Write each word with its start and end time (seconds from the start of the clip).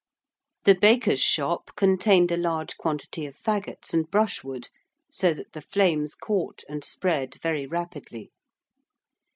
The 0.63 0.73
baker's 0.73 1.21
shop 1.21 1.69
contained 1.77 2.31
a 2.31 2.35
large 2.35 2.75
quantity 2.75 3.27
of 3.27 3.37
faggots 3.37 3.93
and 3.93 4.09
brushwood, 4.09 4.69
so 5.11 5.31
that 5.35 5.53
the 5.53 5.61
flames 5.61 6.15
caught 6.15 6.63
and 6.67 6.83
spread 6.83 7.35
very 7.43 7.67
rapidly. 7.67 8.31